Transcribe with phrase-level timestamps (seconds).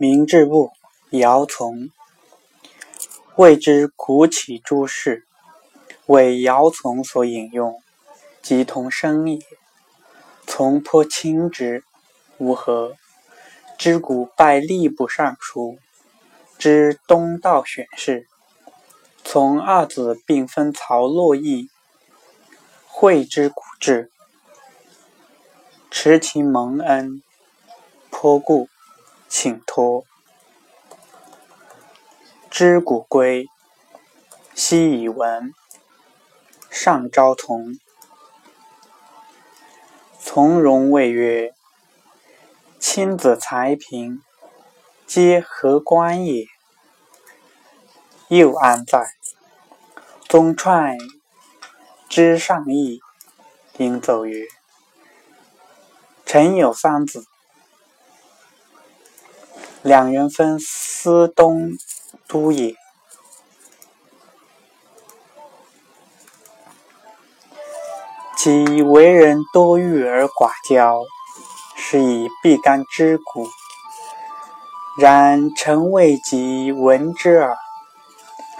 [0.00, 0.70] 明志部
[1.10, 1.90] 姚从，
[3.34, 5.26] 谓之古起诸事，
[6.06, 7.82] 为姚从所引用，
[8.40, 9.40] 即同声也。
[10.46, 11.82] 从颇轻之，
[12.36, 12.94] 无何。
[13.76, 15.80] 知古拜吏部尚书，
[16.58, 18.28] 知东道选事。
[19.24, 21.68] 从二子并分曹洛邑，
[22.86, 24.12] 会之古志，
[25.90, 27.20] 持其蒙恩，
[28.10, 28.68] 颇故，
[29.28, 30.04] 请托。
[32.50, 33.46] 知古归，
[34.54, 35.52] 昔以闻，
[36.70, 37.78] 上昭从。
[40.18, 41.52] 从容谓曰
[42.80, 44.22] ：“亲子才平，
[45.06, 46.46] 皆何官也？
[48.28, 49.06] 又安在？”
[50.26, 50.96] 宗串
[52.08, 53.00] 之上意，
[53.76, 54.46] 应奏曰
[56.26, 57.24] ：“臣有三子，
[59.88, 61.72] 两人分司东
[62.26, 62.74] 都也。
[68.36, 71.02] 其为人多欲而寡骄，
[71.74, 73.48] 是以必干之故。
[75.00, 77.56] 然臣未及闻之耳。”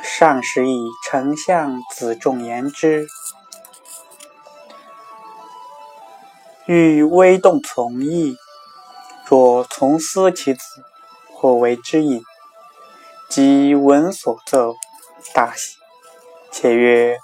[0.03, 3.06] 上时以丞相子仲言之，
[6.66, 8.34] 欲微动从意。
[9.27, 10.60] 若从思其子，
[11.41, 12.25] 或为之意。
[13.28, 14.75] 即闻所奏，
[15.33, 15.77] 大喜，
[16.50, 17.17] 且曰：“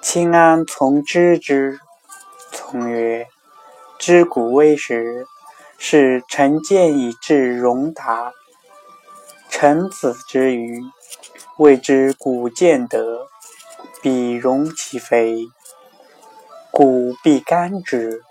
[0.00, 1.78] 卿安从知之？”
[2.50, 3.28] 从曰
[4.00, 5.26] ：“知古微时，
[5.76, 8.32] 是臣见以至荣达。
[9.50, 10.80] 臣子之愚。”
[11.58, 13.28] 谓之古见德，
[14.02, 15.48] 彼容其非，
[16.70, 18.22] 故必干之。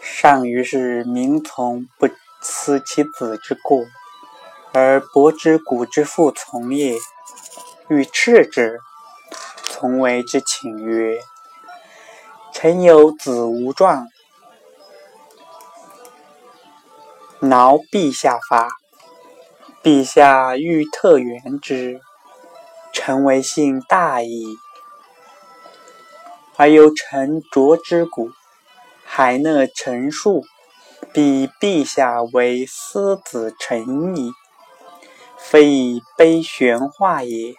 [0.00, 2.08] 上于是民从不
[2.40, 3.84] 思其子之过，
[4.72, 6.96] 而伯之古之父从也，
[7.88, 8.80] 欲斥之。
[9.64, 11.18] 从为之请曰
[12.52, 14.08] ：“臣有子无状，
[17.40, 18.68] 挠陛下发。”
[19.82, 22.02] 陛下欲特援之，
[22.92, 24.44] 臣为幸大矣。
[26.58, 28.30] 而有臣卓之骨，
[29.06, 30.44] 海纳陈述，
[31.12, 34.30] 比陛下为私子臣矣，
[35.36, 37.54] 非以悲玄化也。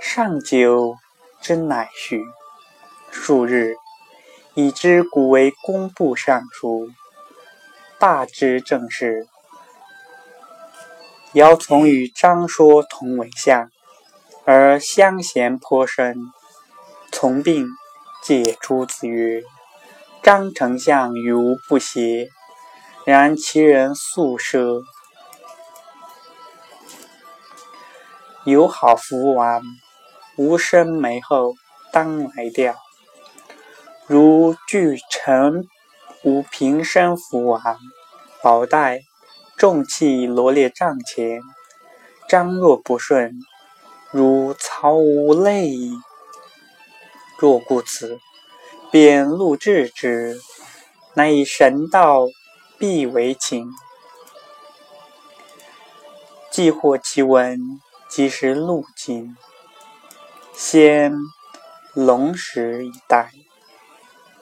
[0.00, 0.96] 上九
[1.40, 2.22] 之乃序。
[3.10, 3.74] 数日，
[4.54, 6.88] 以知古为工部尚书，
[7.98, 9.26] 大知政事。
[11.32, 13.70] 姚从与张说同为相，
[14.44, 16.16] 而相嫌颇深。
[17.10, 17.66] 从病，
[18.22, 19.42] 解诸子曰
[20.22, 22.28] ：“张丞相与吾不协，
[23.04, 24.82] 然其人素奢，
[28.44, 29.62] 有好福王，
[30.36, 31.54] 无生美后，
[31.92, 32.74] 当来调。
[34.06, 35.66] 如据臣
[36.22, 37.60] 无平生福王，
[38.42, 39.02] 宝带。”
[39.54, 41.40] 重器罗列帐前，
[42.28, 43.38] 张若不顺，
[44.10, 45.92] 如曹无泪矣。
[47.38, 48.18] 若故此，
[48.92, 50.38] 便录制之，
[51.14, 52.26] 乃以神道
[52.78, 53.70] 必为情。
[56.50, 57.58] 既获其文，
[58.10, 59.34] 即时录经，
[60.52, 61.16] 先
[61.94, 63.32] 龙石一带，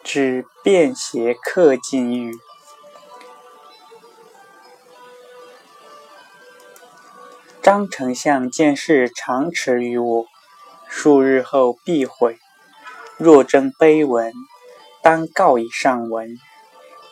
[0.02, 2.34] 至便携刻进狱。
[7.62, 10.26] 张丞相见事常持于我，
[10.88, 12.36] 数日后必悔。
[13.20, 14.32] 若征碑文，
[15.02, 16.38] 当告以上文，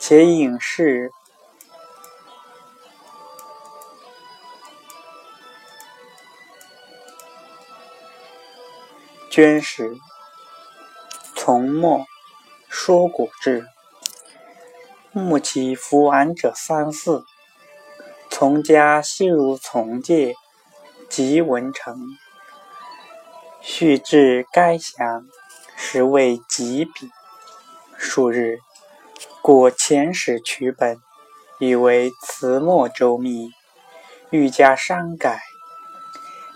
[0.01, 1.11] 且引示
[9.29, 9.95] 捐时，
[11.37, 12.07] 从末
[12.71, 13.67] 说古志，
[15.13, 17.23] 目其服完者三四。
[18.31, 20.35] 从家悉如从戒。
[21.11, 21.97] 即文成，
[23.62, 25.27] 续至该详，
[25.81, 27.09] 实为极笔。
[27.97, 28.59] 数日，
[29.41, 31.01] 果遣使取本，
[31.61, 33.53] 以为词墨周密，
[34.31, 35.41] 欲加删改。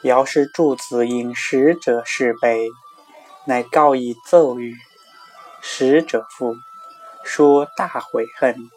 [0.03, 2.69] 姚氏诸子引使者侍备，
[3.47, 4.77] 乃告以奏语。
[5.61, 6.57] 使者复
[7.23, 8.69] 说大悔恨。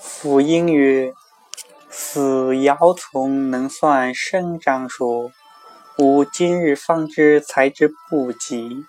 [0.00, 1.12] 父应曰。
[1.98, 5.32] 死姚从能算生张说，
[5.98, 8.84] 吾今日方知才之不及。